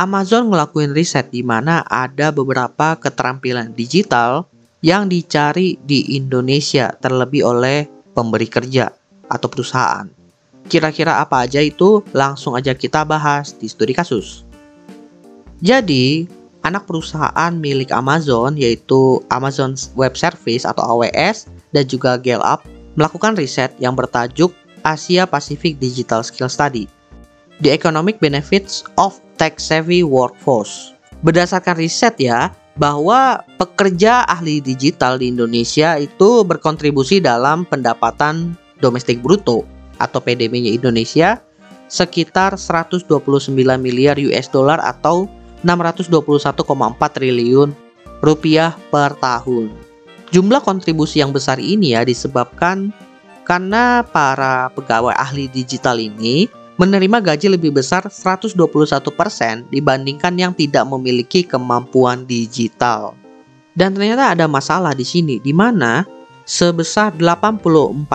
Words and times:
Amazon 0.00 0.48
ngelakuin 0.48 0.96
riset 0.96 1.28
di 1.28 1.44
mana 1.44 1.84
ada 1.84 2.32
beberapa 2.32 2.96
keterampilan 2.96 3.76
digital 3.76 4.48
yang 4.80 5.12
dicari 5.12 5.76
di 5.84 6.16
Indonesia 6.16 6.88
terlebih 7.04 7.44
oleh 7.44 7.84
pemberi 8.16 8.48
kerja 8.48 8.96
atau 9.28 9.52
perusahaan. 9.52 10.08
Kira-kira 10.72 11.20
apa 11.20 11.44
aja 11.44 11.60
itu? 11.60 12.00
Langsung 12.16 12.56
aja 12.56 12.72
kita 12.72 13.04
bahas 13.04 13.52
di 13.52 13.68
studi 13.68 13.92
kasus. 13.92 14.40
Jadi, 15.60 16.24
anak 16.64 16.88
perusahaan 16.88 17.52
milik 17.52 17.92
Amazon 17.92 18.56
yaitu 18.56 19.20
Amazon 19.28 19.76
Web 20.00 20.16
Service 20.16 20.64
atau 20.64 20.80
AWS 20.80 21.52
dan 21.76 21.84
juga 21.84 22.16
Gallup 22.16 22.64
melakukan 22.96 23.36
riset 23.36 23.76
yang 23.76 23.92
bertajuk 23.92 24.56
Asia 24.80 25.28
Pacific 25.28 25.76
Digital 25.76 26.24
Skill 26.24 26.48
Study. 26.48 26.88
The 27.60 27.76
Economic 27.76 28.16
Benefits 28.24 28.80
of 28.96 29.20
Tech 29.40 29.56
Savvy 29.56 30.04
Workforce. 30.04 30.92
Berdasarkan 31.24 31.80
riset 31.80 32.20
ya, 32.20 32.52
bahwa 32.76 33.40
pekerja 33.56 34.28
ahli 34.28 34.60
digital 34.60 35.16
di 35.16 35.32
Indonesia 35.32 35.96
itu 35.96 36.44
berkontribusi 36.44 37.24
dalam 37.24 37.64
pendapatan 37.64 38.52
domestik 38.84 39.24
bruto 39.24 39.64
atau 39.96 40.20
PDB-nya 40.20 40.76
Indonesia 40.76 41.40
sekitar 41.88 42.54
129 42.56 43.08
miliar 43.80 44.16
US 44.16 44.46
dollar 44.48 44.80
atau 44.80 45.28
621,4 45.66 47.16
triliun 47.16 47.72
rupiah 48.24 48.76
per 48.88 49.16
tahun. 49.20 49.72
Jumlah 50.30 50.62
kontribusi 50.62 51.20
yang 51.20 51.34
besar 51.34 51.58
ini 51.58 51.98
ya 51.98 52.06
disebabkan 52.06 52.94
karena 53.44 54.06
para 54.06 54.70
pegawai 54.72 55.12
ahli 55.18 55.50
digital 55.50 55.98
ini 55.98 56.46
menerima 56.80 57.20
gaji 57.20 57.52
lebih 57.52 57.76
besar 57.76 58.08
121% 58.08 58.56
dibandingkan 59.68 60.32
yang 60.32 60.56
tidak 60.56 60.88
memiliki 60.88 61.44
kemampuan 61.44 62.24
digital. 62.24 63.12
Dan 63.76 63.92
ternyata 63.92 64.32
ada 64.32 64.48
masalah 64.48 64.96
di 64.96 65.04
sini 65.04 65.36
di 65.44 65.52
mana 65.52 66.08
sebesar 66.48 67.12
84% 67.20 68.08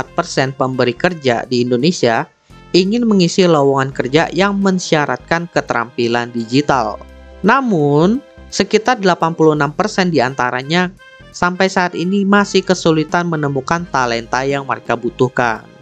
pemberi 0.58 0.98
kerja 0.98 1.46
di 1.46 1.62
Indonesia 1.62 2.26
ingin 2.74 3.06
mengisi 3.06 3.46
lowongan 3.46 3.94
kerja 3.94 4.34
yang 4.34 4.58
mensyaratkan 4.58 5.46
keterampilan 5.54 6.34
digital. 6.34 6.98
Namun, 7.46 8.18
sekitar 8.50 8.98
86% 8.98 10.10
di 10.10 10.26
antaranya 10.26 10.90
sampai 11.30 11.70
saat 11.70 11.94
ini 11.94 12.26
masih 12.26 12.66
kesulitan 12.66 13.30
menemukan 13.30 13.86
talenta 13.94 14.42
yang 14.42 14.66
mereka 14.66 14.98
butuhkan. 14.98 15.75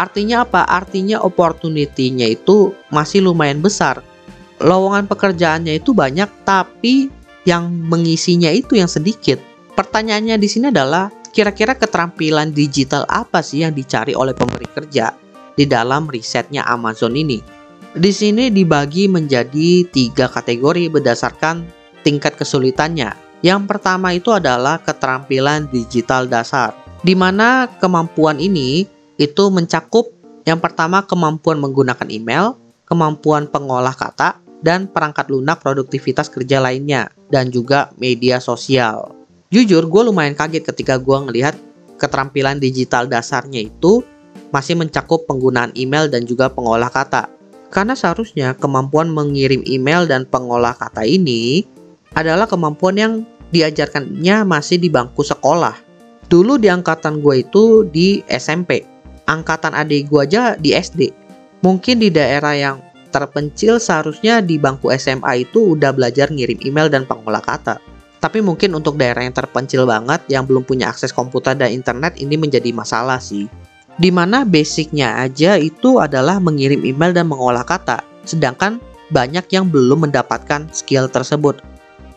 Artinya 0.00 0.48
apa? 0.48 0.64
Artinya 0.64 1.20
opportunity-nya 1.20 2.32
itu 2.32 2.72
masih 2.88 3.20
lumayan 3.20 3.60
besar. 3.60 4.00
Lowongan 4.56 5.04
pekerjaannya 5.04 5.76
itu 5.76 5.92
banyak 5.92 6.28
tapi 6.48 7.12
yang 7.44 7.68
mengisinya 7.68 8.48
itu 8.48 8.80
yang 8.80 8.88
sedikit. 8.88 9.36
Pertanyaannya 9.76 10.40
di 10.40 10.48
sini 10.48 10.72
adalah 10.72 11.12
kira-kira 11.36 11.76
keterampilan 11.76 12.56
digital 12.56 13.04
apa 13.12 13.44
sih 13.44 13.60
yang 13.60 13.76
dicari 13.76 14.16
oleh 14.16 14.32
pemberi 14.32 14.64
kerja 14.72 15.12
di 15.52 15.68
dalam 15.68 16.08
risetnya 16.08 16.64
Amazon 16.64 17.12
ini? 17.12 17.44
Di 17.92 18.08
sini 18.08 18.48
dibagi 18.48 19.04
menjadi 19.04 19.84
tiga 19.84 20.32
kategori 20.32 20.88
berdasarkan 20.88 21.68
tingkat 22.00 22.40
kesulitannya. 22.40 23.12
Yang 23.44 23.68
pertama 23.68 24.16
itu 24.16 24.32
adalah 24.32 24.80
keterampilan 24.80 25.68
digital 25.68 26.28
dasar, 26.28 26.76
di 27.00 27.16
mana 27.16 27.68
kemampuan 27.80 28.36
ini 28.36 28.84
itu 29.20 29.52
mencakup 29.52 30.08
yang 30.48 30.56
pertama 30.56 31.04
kemampuan 31.04 31.60
menggunakan 31.60 32.08
email, 32.08 32.56
kemampuan 32.88 33.44
pengolah 33.44 33.92
kata, 33.92 34.40
dan 34.64 34.88
perangkat 34.88 35.28
lunak 35.28 35.60
produktivitas 35.60 36.32
kerja 36.32 36.64
lainnya, 36.64 37.12
dan 37.28 37.52
juga 37.52 37.92
media 38.00 38.40
sosial. 38.40 39.12
Jujur, 39.52 39.84
gue 39.84 40.02
lumayan 40.08 40.32
kaget 40.32 40.64
ketika 40.64 40.96
gue 40.96 41.16
ngelihat 41.28 41.54
keterampilan 42.00 42.56
digital 42.56 43.04
dasarnya 43.04 43.68
itu 43.68 44.00
masih 44.48 44.74
mencakup 44.80 45.28
penggunaan 45.28 45.76
email 45.76 46.08
dan 46.08 46.24
juga 46.24 46.48
pengolah 46.48 46.88
kata. 46.88 47.28
Karena 47.70 47.94
seharusnya 47.94 48.56
kemampuan 48.58 49.12
mengirim 49.12 49.62
email 49.62 50.08
dan 50.08 50.26
pengolah 50.26 50.74
kata 50.74 51.06
ini 51.06 51.62
adalah 52.16 52.50
kemampuan 52.50 52.96
yang 52.98 53.12
diajarkannya 53.54 54.42
masih 54.42 54.82
di 54.82 54.90
bangku 54.90 55.22
sekolah. 55.22 55.78
Dulu 56.26 56.58
di 56.58 56.70
angkatan 56.70 57.22
gue 57.22 57.42
itu 57.46 57.86
di 57.86 58.22
SMP, 58.26 58.86
angkatan 59.30 59.70
adik 59.78 60.10
gue 60.10 60.26
aja 60.26 60.58
di 60.58 60.74
SD. 60.74 61.14
Mungkin 61.62 62.02
di 62.02 62.10
daerah 62.10 62.58
yang 62.58 62.76
terpencil 63.14 63.78
seharusnya 63.78 64.42
di 64.42 64.58
bangku 64.58 64.90
SMA 64.98 65.46
itu 65.46 65.78
udah 65.78 65.94
belajar 65.94 66.26
ngirim 66.34 66.58
email 66.66 66.90
dan 66.90 67.06
pengolah 67.06 67.42
kata. 67.42 67.78
Tapi 68.20 68.42
mungkin 68.42 68.76
untuk 68.76 68.98
daerah 69.00 69.24
yang 69.24 69.32
terpencil 69.32 69.88
banget 69.88 70.20
yang 70.28 70.44
belum 70.44 70.66
punya 70.66 70.92
akses 70.92 71.14
komputer 71.14 71.56
dan 71.56 71.72
internet 71.72 72.18
ini 72.18 72.36
menjadi 72.36 72.68
masalah 72.74 73.22
sih. 73.22 73.48
Di 73.96 74.12
mana 74.12 74.44
basicnya 74.44 75.20
aja 75.20 75.56
itu 75.56 76.00
adalah 76.00 76.40
mengirim 76.40 76.84
email 76.84 77.12
dan 77.12 77.28
mengolah 77.28 77.64
kata. 77.64 78.04
Sedangkan 78.24 78.80
banyak 79.10 79.48
yang 79.50 79.68
belum 79.68 80.08
mendapatkan 80.08 80.68
skill 80.70 81.08
tersebut. 81.08 81.60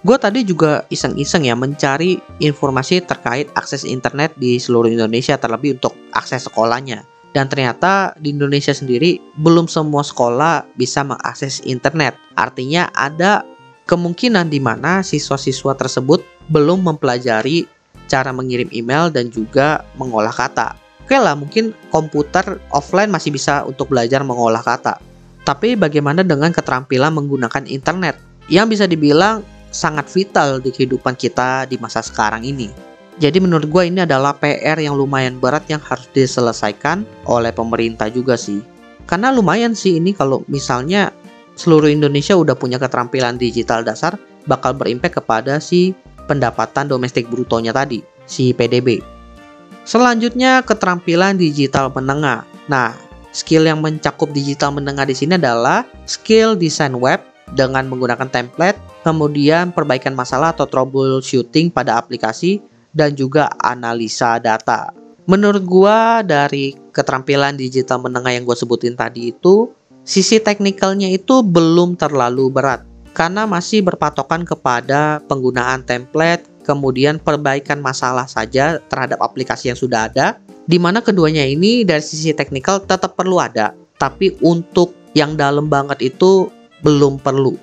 Gue 0.04 0.20
tadi 0.20 0.44
juga 0.44 0.84
iseng-iseng 0.92 1.48
ya 1.48 1.56
mencari 1.56 2.20
informasi 2.44 3.00
terkait 3.08 3.48
akses 3.56 3.88
internet 3.88 4.36
di 4.36 4.60
seluruh 4.60 4.92
Indonesia 4.92 5.40
terlebih 5.40 5.80
untuk 5.80 5.96
akses 6.12 6.44
sekolahnya. 6.44 7.08
Dan 7.32 7.48
ternyata 7.48 8.12
di 8.20 8.36
Indonesia 8.36 8.76
sendiri 8.76 9.18
belum 9.40 9.72
semua 9.72 10.04
sekolah 10.04 10.68
bisa 10.76 11.08
mengakses 11.08 11.64
internet. 11.64 12.20
Artinya 12.36 12.92
ada 12.92 13.48
kemungkinan 13.88 14.52
di 14.52 14.60
mana 14.60 15.08
siswa-siswa 15.08 15.72
tersebut 15.80 16.20
belum 16.52 16.84
mempelajari 16.84 17.64
cara 18.12 18.36
mengirim 18.36 18.68
email 18.76 19.08
dan 19.08 19.32
juga 19.32 19.88
mengolah 19.96 20.36
kata. 20.36 20.76
Oke 21.08 21.16
lah, 21.16 21.36
mungkin 21.36 21.72
komputer 21.96 22.60
offline 22.76 23.08
masih 23.08 23.32
bisa 23.32 23.64
untuk 23.64 23.88
belajar 23.88 24.20
mengolah 24.24 24.62
kata. 24.62 25.00
Tapi 25.48 25.80
bagaimana 25.80 26.28
dengan 26.28 26.52
keterampilan 26.52 27.16
menggunakan 27.16 27.64
internet? 27.72 28.20
Yang 28.52 28.68
bisa 28.76 28.86
dibilang 28.88 29.44
sangat 29.74 30.06
vital 30.14 30.62
di 30.62 30.70
kehidupan 30.70 31.18
kita 31.18 31.66
di 31.66 31.82
masa 31.82 32.06
sekarang 32.06 32.46
ini. 32.46 32.70
Jadi 33.18 33.42
menurut 33.42 33.70
gue 33.70 33.84
ini 33.90 34.06
adalah 34.06 34.38
PR 34.38 34.78
yang 34.78 34.98
lumayan 34.98 35.38
berat 35.38 35.66
yang 35.70 35.82
harus 35.82 36.06
diselesaikan 36.14 37.06
oleh 37.30 37.54
pemerintah 37.54 38.10
juga 38.10 38.38
sih. 38.38 38.62
Karena 39.06 39.30
lumayan 39.30 39.78
sih 39.78 40.00
ini 40.00 40.16
kalau 40.16 40.42
misalnya 40.50 41.14
seluruh 41.54 41.92
Indonesia 41.92 42.34
udah 42.34 42.58
punya 42.58 42.82
keterampilan 42.82 43.38
digital 43.38 43.86
dasar 43.86 44.18
bakal 44.50 44.74
berimpact 44.74 45.22
kepada 45.22 45.62
si 45.62 45.94
pendapatan 46.26 46.90
domestik 46.90 47.30
brutonya 47.30 47.76
tadi, 47.76 48.02
si 48.26 48.56
PDB. 48.56 49.04
Selanjutnya 49.84 50.64
keterampilan 50.64 51.36
digital 51.36 51.92
menengah. 51.92 52.48
Nah, 52.72 52.96
skill 53.36 53.68
yang 53.68 53.84
mencakup 53.84 54.32
digital 54.32 54.72
menengah 54.72 55.04
di 55.04 55.14
sini 55.14 55.36
adalah 55.36 55.84
skill 56.08 56.56
desain 56.56 56.96
web 56.96 57.20
dengan 57.52 57.90
menggunakan 57.92 58.32
template, 58.32 58.80
kemudian 59.04 59.76
perbaikan 59.76 60.16
masalah 60.16 60.56
atau 60.56 60.64
troubleshooting 60.64 61.68
pada 61.68 62.00
aplikasi, 62.00 62.64
dan 62.94 63.18
juga 63.18 63.50
analisa 63.60 64.40
data. 64.40 64.94
Menurut 65.26 65.64
gua 65.66 66.22
dari 66.24 66.76
keterampilan 66.94 67.58
digital 67.58 68.00
menengah 68.04 68.36
yang 68.36 68.44
gue 68.44 68.56
sebutin 68.56 68.94
tadi 68.94 69.32
itu, 69.34 69.72
sisi 70.04 70.38
teknikalnya 70.38 71.10
itu 71.10 71.42
belum 71.42 71.96
terlalu 71.96 72.52
berat 72.52 72.84
karena 73.14 73.46
masih 73.46 73.86
berpatokan 73.86 74.44
kepada 74.44 75.22
penggunaan 75.30 75.86
template, 75.86 76.50
kemudian 76.66 77.22
perbaikan 77.22 77.80
masalah 77.80 78.26
saja 78.26 78.82
terhadap 78.90 79.22
aplikasi 79.22 79.70
yang 79.70 79.78
sudah 79.78 80.10
ada, 80.10 80.42
di 80.66 80.82
mana 80.82 81.00
keduanya 81.00 81.46
ini 81.46 81.86
dari 81.86 82.02
sisi 82.02 82.34
teknikal 82.34 82.82
tetap 82.82 83.14
perlu 83.14 83.38
ada, 83.38 83.78
tapi 84.02 84.34
untuk 84.42 84.98
yang 85.14 85.38
dalam 85.38 85.70
banget 85.70 86.14
itu 86.14 86.50
belum 86.84 87.24
perlu. 87.24 87.56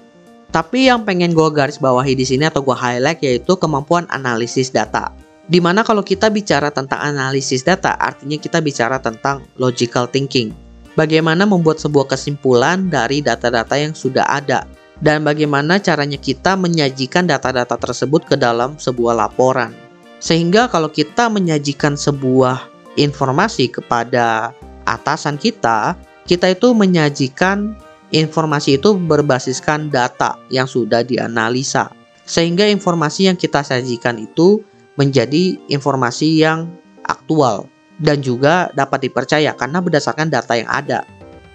Tapi 0.51 0.91
yang 0.91 1.07
pengen 1.07 1.31
gue 1.31 1.49
garis 1.55 1.79
bawahi 1.79 2.19
di 2.19 2.27
sini 2.27 2.51
atau 2.51 2.65
gue 2.67 2.75
highlight 2.75 3.23
yaitu 3.23 3.55
kemampuan 3.55 4.11
analisis 4.11 4.75
data. 4.75 5.15
Di 5.47 5.63
mana 5.63 5.87
kalau 5.87 6.03
kita 6.03 6.27
bicara 6.31 6.75
tentang 6.75 6.99
analisis 6.99 7.63
data, 7.63 7.95
artinya 7.95 8.39
kita 8.39 8.59
bicara 8.59 8.99
tentang 8.99 9.47
logical 9.59 10.11
thinking. 10.11 10.51
Bagaimana 10.99 11.47
membuat 11.47 11.79
sebuah 11.79 12.11
kesimpulan 12.11 12.91
dari 12.91 13.23
data-data 13.23 13.79
yang 13.79 13.95
sudah 13.95 14.27
ada, 14.27 14.67
dan 14.99 15.23
bagaimana 15.23 15.79
caranya 15.79 16.19
kita 16.19 16.55
menyajikan 16.55 17.27
data-data 17.27 17.79
tersebut 17.79 18.27
ke 18.27 18.35
dalam 18.35 18.79
sebuah 18.79 19.15
laporan. 19.17 19.75
Sehingga 20.21 20.69
kalau 20.69 20.93
kita 20.93 21.33
menyajikan 21.33 21.97
sebuah 21.97 22.69
informasi 23.01 23.73
kepada 23.73 24.53
atasan 24.85 25.41
kita, 25.41 25.97
kita 26.29 26.53
itu 26.53 26.77
menyajikan 26.77 27.75
informasi 28.11 28.79
itu 28.79 28.95
berbasiskan 28.95 29.91
data 29.91 30.39
yang 30.51 30.67
sudah 30.67 31.03
dianalisa. 31.07 31.91
Sehingga 32.27 32.67
informasi 32.71 33.27
yang 33.27 33.35
kita 33.35 33.63
sajikan 33.67 34.19
itu 34.23 34.63
menjadi 34.95 35.59
informasi 35.67 36.43
yang 36.43 36.71
aktual 37.07 37.67
dan 37.99 38.23
juga 38.23 38.71
dapat 38.75 39.11
dipercaya 39.11 39.55
karena 39.55 39.83
berdasarkan 39.83 40.31
data 40.31 40.55
yang 40.55 40.71
ada. 40.71 41.03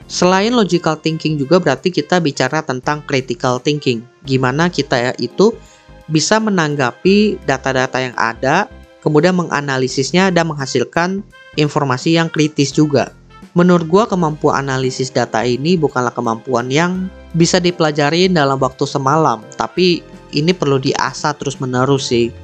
Selain 0.05 0.53
logical 0.53 1.01
thinking 1.01 1.39
juga 1.41 1.57
berarti 1.57 1.89
kita 1.89 2.21
bicara 2.21 2.61
tentang 2.61 3.01
critical 3.09 3.57
thinking. 3.57 4.05
Gimana 4.21 4.69
kita 4.69 5.17
itu 5.17 5.57
bisa 6.05 6.37
menanggapi 6.37 7.41
data-data 7.49 7.97
yang 7.97 8.13
ada, 8.13 8.69
kemudian 9.01 9.33
menganalisisnya 9.33 10.29
dan 10.29 10.53
menghasilkan 10.53 11.25
informasi 11.57 12.21
yang 12.21 12.29
kritis 12.29 12.69
juga. 12.69 13.17
Menurut 13.55 13.87
gua 13.87 14.03
kemampuan 14.03 14.67
analisis 14.67 15.07
data 15.07 15.39
ini 15.47 15.79
bukanlah 15.79 16.11
kemampuan 16.11 16.67
yang 16.67 17.07
bisa 17.31 17.55
dipelajari 17.55 18.27
dalam 18.27 18.59
waktu 18.59 18.83
semalam, 18.83 19.39
tapi 19.55 20.03
ini 20.35 20.51
perlu 20.51 20.75
diasah 20.75 21.31
terus-menerus 21.39 22.11
sih. 22.11 22.35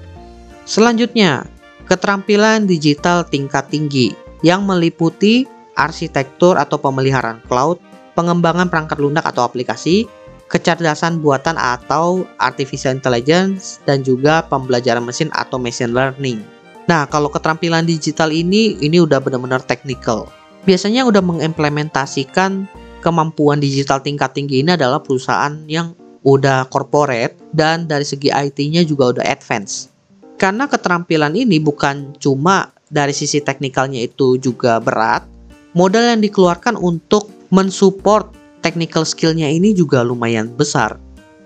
Selanjutnya, 0.63 1.43
keterampilan 1.91 2.63
digital 2.63 3.27
tingkat 3.27 3.67
tinggi 3.67 4.15
yang 4.39 4.63
meliputi 4.63 5.43
arsitektur 5.75 6.55
atau 6.55 6.79
pemeliharaan 6.79 7.43
cloud, 7.43 7.75
pengembangan 8.15 8.71
perangkat 8.71 9.03
lunak 9.03 9.27
atau 9.27 9.43
aplikasi, 9.43 10.07
kecerdasan 10.47 11.19
buatan 11.19 11.59
atau 11.59 12.23
artificial 12.39 12.95
intelligence, 12.95 13.83
dan 13.83 13.99
juga 13.99 14.47
pembelajaran 14.47 15.03
mesin 15.03 15.27
atau 15.35 15.59
machine 15.59 15.91
learning. 15.91 16.39
Nah, 16.87 17.03
kalau 17.03 17.27
keterampilan 17.27 17.83
digital 17.83 18.31
ini, 18.31 18.79
ini 18.79 19.03
udah 19.03 19.19
benar-benar 19.19 19.59
technical. 19.67 20.31
Biasanya 20.61 21.09
udah 21.09 21.25
mengimplementasikan 21.25 22.69
kemampuan 23.01 23.57
digital 23.57 23.97
tingkat 23.99 24.37
tinggi 24.37 24.61
ini 24.61 24.77
adalah 24.77 25.01
perusahaan 25.01 25.57
yang 25.65 25.97
udah 26.21 26.69
corporate 26.69 27.33
dan 27.49 27.89
dari 27.89 28.05
segi 28.05 28.29
IT-nya 28.29 28.85
juga 28.85 29.17
udah 29.17 29.25
advance. 29.25 29.89
Karena 30.37 30.69
keterampilan 30.69 31.33
ini 31.33 31.57
bukan 31.57 32.13
cuma 32.21 32.69
dari 32.93 33.13
sisi 33.13 33.41
teknikalnya 33.41 34.05
itu 34.05 34.37
juga 34.37 34.77
berat, 34.77 35.25
modal 35.73 36.13
yang 36.13 36.21
dikeluarkan 36.21 36.77
untuk 36.77 37.29
mensupport 37.49 38.29
technical 38.61 39.01
skillnya 39.01 39.49
ini 39.49 39.73
juga 39.73 40.05
lumayan 40.05 40.45
besar. 40.53 41.00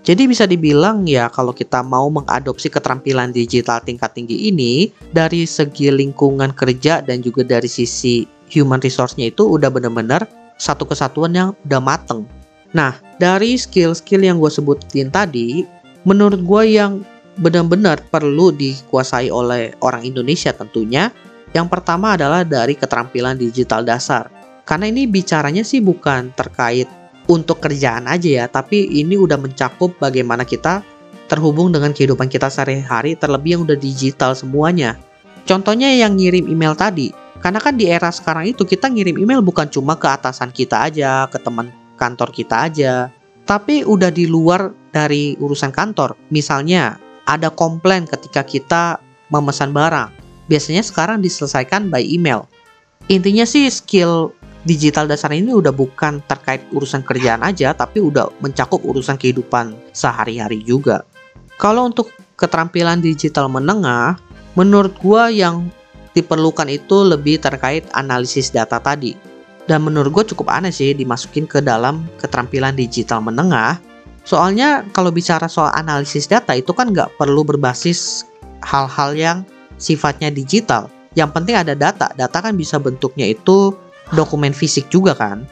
Jadi 0.06 0.30
bisa 0.30 0.46
dibilang 0.46 1.02
ya 1.02 1.26
kalau 1.26 1.50
kita 1.50 1.82
mau 1.82 2.06
mengadopsi 2.06 2.70
keterampilan 2.70 3.34
digital 3.34 3.82
tingkat 3.82 4.14
tinggi 4.14 4.54
ini 4.54 4.94
dari 5.10 5.42
segi 5.42 5.90
lingkungan 5.90 6.54
kerja 6.54 7.02
dan 7.02 7.26
juga 7.26 7.42
dari 7.42 7.66
sisi 7.66 8.22
human 8.46 8.78
resource-nya 8.78 9.34
itu 9.34 9.42
udah 9.42 9.66
benar-benar 9.66 10.30
satu 10.62 10.86
kesatuan 10.86 11.34
yang 11.34 11.50
udah 11.66 11.82
mateng. 11.82 12.22
Nah, 12.70 12.94
dari 13.18 13.58
skill-skill 13.58 14.22
yang 14.22 14.38
gue 14.38 14.46
sebutin 14.46 15.10
tadi, 15.10 15.66
menurut 16.06 16.38
gue 16.38 16.62
yang 16.78 17.02
benar-benar 17.42 17.98
perlu 18.06 18.54
dikuasai 18.54 19.26
oleh 19.26 19.74
orang 19.82 20.06
Indonesia 20.06 20.54
tentunya 20.54 21.10
yang 21.50 21.66
pertama 21.66 22.14
adalah 22.14 22.46
dari 22.46 22.78
keterampilan 22.78 23.36
digital 23.36 23.82
dasar. 23.82 24.30
Karena 24.62 24.86
ini 24.86 25.10
bicaranya 25.10 25.66
sih 25.66 25.82
bukan 25.82 26.30
terkait 26.34 26.86
untuk 27.26 27.58
kerjaan 27.62 28.06
aja 28.06 28.28
ya, 28.42 28.46
tapi 28.46 28.86
ini 28.86 29.18
udah 29.18 29.38
mencakup 29.38 29.94
bagaimana 29.98 30.46
kita 30.46 30.82
terhubung 31.26 31.74
dengan 31.74 31.90
kehidupan 31.90 32.30
kita 32.30 32.46
sehari-hari 32.46 33.18
terlebih 33.18 33.58
yang 33.58 33.62
udah 33.66 33.78
digital 33.78 34.32
semuanya. 34.34 34.94
Contohnya 35.46 35.90
yang 35.90 36.14
ngirim 36.18 36.46
email 36.46 36.74
tadi, 36.74 37.10
karena 37.42 37.58
kan 37.58 37.74
di 37.74 37.90
era 37.90 38.10
sekarang 38.10 38.50
itu 38.50 38.62
kita 38.62 38.90
ngirim 38.90 39.18
email 39.18 39.42
bukan 39.42 39.66
cuma 39.70 39.98
ke 39.98 40.06
atasan 40.06 40.50
kita 40.54 40.90
aja, 40.90 41.26
ke 41.30 41.38
teman 41.42 41.70
kantor 41.98 42.30
kita 42.30 42.66
aja, 42.66 43.10
tapi 43.46 43.86
udah 43.86 44.10
di 44.10 44.26
luar 44.26 44.74
dari 44.90 45.38
urusan 45.38 45.70
kantor. 45.70 46.18
Misalnya 46.30 46.98
ada 47.26 47.50
komplain 47.50 48.06
ketika 48.06 48.46
kita 48.46 49.02
memesan 49.30 49.74
barang 49.74 50.14
biasanya 50.46 50.82
sekarang 50.82 51.22
diselesaikan 51.22 51.90
by 51.90 52.02
email. 52.02 52.46
Intinya 53.06 53.46
sih 53.46 53.70
skill 53.70 54.34
digital 54.66 55.06
dasar 55.06 55.30
ini 55.30 55.54
udah 55.54 55.70
bukan 55.70 56.18
terkait 56.26 56.66
urusan 56.74 57.06
kerjaan 57.06 57.46
aja, 57.46 57.70
tapi 57.72 58.02
udah 58.02 58.28
mencakup 58.42 58.82
urusan 58.82 59.14
kehidupan 59.14 59.78
sehari-hari 59.94 60.60
juga. 60.66 61.06
Kalau 61.56 61.86
untuk 61.88 62.10
keterampilan 62.34 63.00
digital 63.00 63.46
menengah, 63.48 64.18
menurut 64.58 64.92
gua 65.00 65.30
yang 65.30 65.70
diperlukan 66.12 66.66
itu 66.72 67.06
lebih 67.06 67.38
terkait 67.38 67.86
analisis 67.92 68.48
data 68.48 68.82
tadi. 68.82 69.12
Dan 69.66 69.82
menurut 69.84 70.14
gue 70.14 70.24
cukup 70.32 70.48
aneh 70.48 70.70
sih 70.70 70.94
dimasukin 70.94 71.44
ke 71.44 71.58
dalam 71.58 72.06
keterampilan 72.22 72.72
digital 72.72 73.20
menengah. 73.20 73.76
Soalnya 74.22 74.86
kalau 74.94 75.10
bicara 75.10 75.50
soal 75.50 75.74
analisis 75.74 76.30
data 76.30 76.54
itu 76.54 76.70
kan 76.70 76.94
nggak 76.94 77.18
perlu 77.18 77.42
berbasis 77.42 78.22
hal-hal 78.62 79.12
yang 79.18 79.38
sifatnya 79.76 80.30
digital. 80.30 80.86
Yang 81.18 81.30
penting 81.34 81.54
ada 81.58 81.74
data. 81.74 82.14
Data 82.14 82.38
kan 82.38 82.54
bisa 82.54 82.78
bentuknya 82.78 83.26
itu 83.26 83.74
dokumen 84.14 84.54
fisik 84.54 84.86
juga 84.92 85.16
kan. 85.16 85.48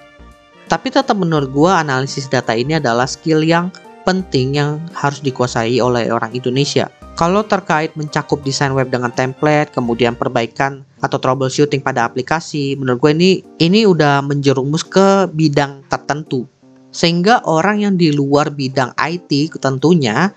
Tapi 0.70 0.92
tetap 0.92 1.18
menurut 1.18 1.50
gua 1.50 1.82
analisis 1.82 2.30
data 2.30 2.54
ini 2.54 2.78
adalah 2.78 3.04
skill 3.04 3.44
yang 3.44 3.72
penting 4.04 4.60
yang 4.60 4.78
harus 4.92 5.18
dikuasai 5.24 5.80
oleh 5.80 6.12
orang 6.12 6.30
Indonesia. 6.36 6.92
Kalau 7.14 7.46
terkait 7.46 7.94
mencakup 7.94 8.42
desain 8.42 8.74
web 8.74 8.90
dengan 8.90 9.14
template, 9.14 9.70
kemudian 9.70 10.18
perbaikan 10.18 10.82
atau 10.98 11.16
troubleshooting 11.22 11.78
pada 11.78 12.04
aplikasi, 12.10 12.74
menurut 12.74 12.98
gue 13.00 13.12
ini 13.14 13.30
ini 13.62 13.80
udah 13.86 14.18
menjerumus 14.20 14.82
ke 14.82 15.30
bidang 15.30 15.86
tertentu. 15.86 16.44
Sehingga 16.90 17.42
orang 17.46 17.86
yang 17.86 17.94
di 17.94 18.10
luar 18.10 18.50
bidang 18.50 18.94
IT 18.98 19.58
tentunya 19.58 20.30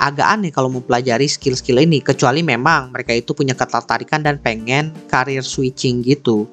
agak 0.00 0.26
aneh 0.26 0.50
kalau 0.54 0.72
mempelajari 0.72 1.28
skill-skill 1.28 1.82
ini 1.82 2.00
kecuali 2.00 2.40
memang 2.40 2.94
mereka 2.94 3.12
itu 3.12 3.36
punya 3.36 3.52
ketertarikan 3.52 4.24
dan 4.24 4.40
pengen 4.40 4.94
karir 5.10 5.44
switching 5.44 6.00
gitu. 6.06 6.48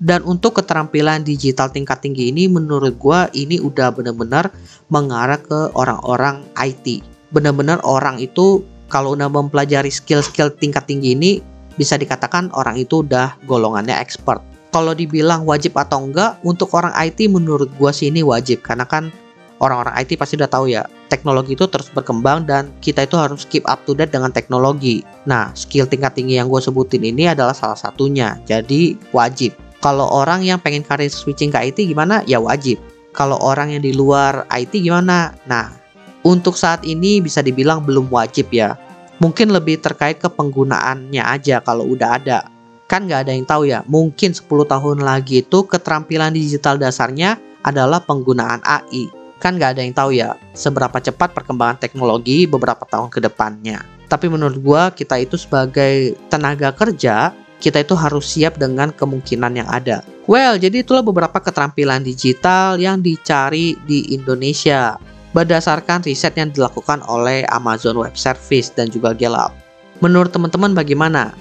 Dan 0.00 0.24
untuk 0.24 0.56
keterampilan 0.56 1.20
digital 1.20 1.68
tingkat 1.68 2.00
tinggi 2.00 2.32
ini 2.32 2.48
menurut 2.48 2.96
gue 2.96 3.20
ini 3.36 3.60
udah 3.60 3.92
bener-bener 3.92 4.48
mengarah 4.88 5.36
ke 5.36 5.68
orang-orang 5.76 6.40
IT. 6.56 7.04
Bener-bener 7.28 7.76
orang 7.84 8.16
itu 8.16 8.64
kalau 8.88 9.12
udah 9.12 9.28
mempelajari 9.28 9.92
skill-skill 9.92 10.56
tingkat 10.56 10.88
tinggi 10.88 11.12
ini 11.12 11.44
bisa 11.76 12.00
dikatakan 12.00 12.48
orang 12.56 12.80
itu 12.80 13.04
udah 13.04 13.36
golongannya 13.44 13.92
expert. 14.00 14.40
Kalau 14.72 14.96
dibilang 14.96 15.44
wajib 15.44 15.76
atau 15.76 16.08
enggak, 16.08 16.40
untuk 16.48 16.72
orang 16.72 16.96
IT 16.96 17.28
menurut 17.28 17.68
gue 17.76 17.90
sih 17.92 18.08
ini 18.08 18.24
wajib 18.24 18.64
karena 18.64 18.88
kan 18.88 19.12
orang-orang 19.60 20.00
IT 20.00 20.16
pasti 20.16 20.40
udah 20.40 20.48
tahu 20.48 20.72
ya, 20.72 20.88
teknologi 21.12 21.52
itu 21.52 21.68
terus 21.68 21.92
berkembang 21.92 22.48
dan 22.48 22.72
kita 22.80 23.04
itu 23.04 23.20
harus 23.20 23.44
keep 23.44 23.66
up 23.68 23.84
to 23.84 23.92
date 23.92 24.14
dengan 24.14 24.32
teknologi. 24.32 25.04
Nah, 25.28 25.52
skill 25.52 25.84
tingkat 25.84 26.16
tinggi 26.16 26.40
yang 26.40 26.48
gue 26.48 26.62
sebutin 26.62 27.04
ini 27.04 27.28
adalah 27.28 27.52
salah 27.52 27.76
satunya, 27.76 28.40
jadi 28.48 28.96
wajib. 29.12 29.52
Kalau 29.80 30.06
orang 30.12 30.44
yang 30.44 30.60
pengen 30.60 30.84
karir 30.84 31.08
switching 31.08 31.48
ke 31.48 31.72
IT 31.72 31.88
gimana? 31.88 32.20
Ya 32.28 32.36
wajib. 32.36 32.76
Kalau 33.16 33.40
orang 33.40 33.72
yang 33.72 33.82
di 33.82 33.96
luar 33.96 34.44
IT 34.52 34.76
gimana? 34.76 35.32
Nah, 35.48 35.72
untuk 36.20 36.54
saat 36.54 36.84
ini 36.84 37.18
bisa 37.24 37.40
dibilang 37.40 37.82
belum 37.82 38.12
wajib 38.12 38.52
ya. 38.52 38.76
Mungkin 39.24 39.52
lebih 39.52 39.80
terkait 39.80 40.20
ke 40.20 40.28
penggunaannya 40.28 41.24
aja 41.24 41.64
kalau 41.64 41.88
udah 41.88 42.20
ada. 42.20 42.48
Kan 42.88 43.08
nggak 43.08 43.28
ada 43.28 43.32
yang 43.32 43.46
tahu 43.48 43.68
ya, 43.68 43.80
mungkin 43.88 44.36
10 44.36 44.44
tahun 44.68 44.98
lagi 45.00 45.44
itu 45.44 45.64
keterampilan 45.64 46.32
digital 46.36 46.76
dasarnya 46.76 47.40
adalah 47.64 48.02
penggunaan 48.02 48.60
AI 48.64 49.20
kan 49.40 49.56
nggak 49.56 49.70
ada 49.74 49.80
yang 49.82 49.96
tahu 49.96 50.10
ya 50.12 50.36
seberapa 50.52 51.00
cepat 51.00 51.32
perkembangan 51.32 51.80
teknologi 51.80 52.44
beberapa 52.44 52.84
tahun 52.84 53.08
ke 53.08 53.24
depannya. 53.24 53.80
Tapi 54.06 54.28
menurut 54.28 54.60
gue 54.60 54.82
kita 55.00 55.16
itu 55.16 55.40
sebagai 55.40 56.14
tenaga 56.28 56.76
kerja 56.76 57.32
kita 57.60 57.84
itu 57.84 57.92
harus 57.92 58.24
siap 58.24 58.56
dengan 58.56 58.90
kemungkinan 58.90 59.52
yang 59.60 59.68
ada. 59.68 60.00
Well, 60.24 60.56
jadi 60.56 60.80
itulah 60.80 61.04
beberapa 61.04 61.36
keterampilan 61.38 62.02
digital 62.02 62.80
yang 62.80 63.04
dicari 63.04 63.76
di 63.84 64.16
Indonesia 64.16 64.96
berdasarkan 65.36 66.02
riset 66.02 66.34
yang 66.34 66.50
dilakukan 66.50 67.04
oleh 67.06 67.46
Amazon 67.52 68.00
Web 68.00 68.18
Service 68.18 68.72
dan 68.74 68.90
juga 68.90 69.14
Gallup. 69.14 69.54
Menurut 70.00 70.32
teman-teman 70.32 70.72
bagaimana? 70.74 71.36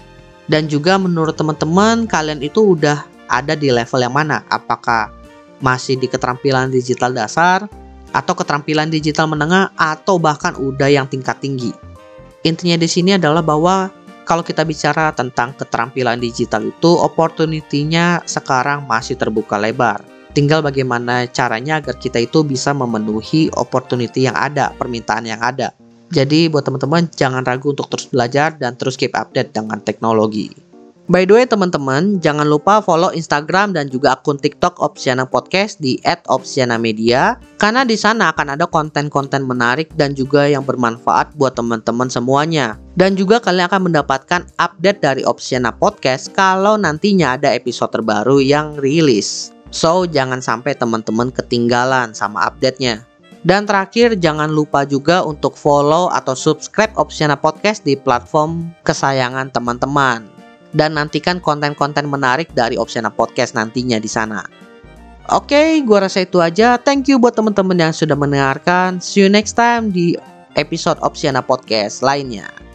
Dan 0.49 0.67
juga 0.67 0.97
menurut 0.99 1.37
teman-teman 1.37 2.09
kalian 2.09 2.41
itu 2.43 2.75
udah 2.75 3.05
ada 3.29 3.53
di 3.53 3.69
level 3.69 4.01
yang 4.01 4.13
mana? 4.13 4.41
Apakah 4.49 5.13
masih 5.63 5.99
di 5.99 6.07
keterampilan 6.09 6.71
digital 6.71 7.13
dasar 7.13 7.67
atau 8.09 8.33
keterampilan 8.33 8.89
digital 8.89 9.29
menengah 9.29 9.69
atau 9.77 10.17
bahkan 10.17 10.57
udah 10.57 10.89
yang 10.89 11.05
tingkat 11.05 11.37
tinggi. 11.37 11.69
Intinya 12.41 12.79
di 12.79 12.87
sini 12.89 13.19
adalah 13.19 13.43
bahwa 13.43 13.91
kalau 14.29 14.45
kita 14.45 14.61
bicara 14.61 15.09
tentang 15.09 15.57
keterampilan 15.57 16.21
digital 16.21 16.61
itu 16.69 16.91
opportunity-nya 17.01 18.21
sekarang 18.29 18.85
masih 18.85 19.17
terbuka 19.17 19.57
lebar. 19.57 20.05
Tinggal 20.37 20.61
bagaimana 20.61 21.25
caranya 21.25 21.81
agar 21.81 21.97
kita 21.97 22.21
itu 22.21 22.45
bisa 22.45 22.69
memenuhi 22.77 23.49
opportunity 23.57 24.29
yang 24.29 24.37
ada, 24.37 24.69
permintaan 24.77 25.25
yang 25.25 25.41
ada. 25.41 25.73
Jadi 26.13 26.45
buat 26.45 26.61
teman-teman 26.61 27.09
jangan 27.09 27.41
ragu 27.41 27.73
untuk 27.73 27.89
terus 27.89 28.05
belajar 28.05 28.53
dan 28.53 28.77
terus 28.77 28.93
keep 28.93 29.17
update 29.17 29.49
dengan 29.49 29.81
teknologi. 29.81 30.68
By 31.09 31.25
the 31.25 31.41
way 31.41 31.49
teman-teman, 31.49 32.21
jangan 32.21 32.45
lupa 32.45 32.85
follow 32.85 33.09
Instagram 33.09 33.73
dan 33.73 33.89
juga 33.89 34.13
akun 34.13 34.37
TikTok 34.37 34.77
Opsiana 34.77 35.25
Podcast 35.25 35.81
di 35.81 35.97
@opsiana_media 36.05 37.33
karena 37.57 37.81
di 37.81 37.97
sana 37.97 38.29
akan 38.29 38.53
ada 38.53 38.69
konten-konten 38.69 39.41
menarik 39.41 39.89
dan 39.97 40.13
juga 40.13 40.45
yang 40.45 40.61
bermanfaat 40.61 41.33
buat 41.33 41.57
teman-teman 41.57 42.13
semuanya. 42.13 42.77
Dan 42.93 43.17
juga 43.17 43.41
kalian 43.41 43.65
akan 43.65 43.89
mendapatkan 43.89 44.53
update 44.61 45.01
dari 45.01 45.25
Opsiana 45.25 45.73
Podcast 45.73 46.29
kalau 46.29 46.77
nantinya 46.77 47.41
ada 47.41 47.57
episode 47.57 47.89
terbaru 47.89 48.37
yang 48.37 48.77
rilis. 48.77 49.49
So, 49.73 50.05
jangan 50.05 50.45
sampai 50.45 50.77
teman-teman 50.77 51.33
ketinggalan 51.33 52.13
sama 52.13 52.45
update-nya. 52.45 53.01
Dan 53.41 53.65
terakhir, 53.65 54.13
jangan 54.21 54.53
lupa 54.53 54.85
juga 54.85 55.25
untuk 55.25 55.57
follow 55.57 56.13
atau 56.13 56.37
subscribe 56.37 56.93
Opsiana 57.01 57.33
Podcast 57.33 57.81
di 57.81 57.97
platform 57.97 58.69
kesayangan 58.85 59.49
teman-teman. 59.49 60.38
Dan 60.69 60.97
nantikan 60.97 61.41
konten-konten 61.41 62.05
menarik 62.05 62.53
dari 62.53 62.77
Opsiana 62.77 63.09
Podcast 63.09 63.57
nantinya 63.57 63.97
di 63.97 64.09
sana. 64.09 64.45
Oke, 65.29 65.53
okay, 65.53 65.69
gua 65.85 66.09
rasa 66.09 66.25
itu 66.25 66.41
aja. 66.41 66.77
Thank 66.81 67.09
you 67.09 67.21
buat 67.21 67.37
teman-teman 67.37 67.77
yang 67.77 67.93
sudah 67.93 68.17
mendengarkan. 68.17 68.97
See 68.97 69.21
you 69.21 69.29
next 69.29 69.53
time 69.53 69.93
di 69.93 70.17
episode 70.57 70.97
Opsiana 71.05 71.45
Podcast 71.45 72.01
lainnya. 72.01 72.68